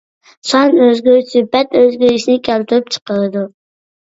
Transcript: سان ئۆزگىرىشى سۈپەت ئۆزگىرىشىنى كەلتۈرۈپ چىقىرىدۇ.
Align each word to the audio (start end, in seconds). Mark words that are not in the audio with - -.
سان 0.51 0.77
ئۆزگىرىشى 0.85 1.29
سۈپەت 1.35 1.77
ئۆزگىرىشىنى 1.83 2.41
كەلتۈرۈپ 2.51 2.91
چىقىرىدۇ. 2.97 3.45